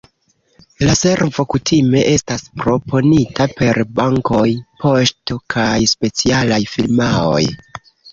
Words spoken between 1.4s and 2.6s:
kutime estas